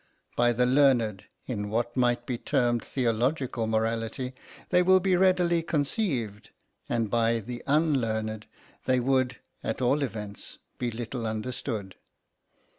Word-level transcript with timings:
By 0.35 0.51
the 0.51 0.65
learned 0.65 1.25
in 1.45 1.69
what 1.69 1.95
might 1.95 2.25
be 2.25 2.39
termed 2.39 2.83
theological 2.83 3.67
morality 3.67 4.33
they 4.71 4.81
will 4.81 4.99
be 4.99 5.15
readily 5.15 5.61
conceived, 5.61 6.49
and 6.89 7.07
by 7.07 7.39
the 7.39 7.61
unlearned 7.67 8.47
they 8.85 8.99
would, 8.99 9.37
at 9.63 9.79
all 9.79 10.01
events, 10.01 10.57
be 10.79 10.89
little 10.89 11.27
understood. 11.27 11.97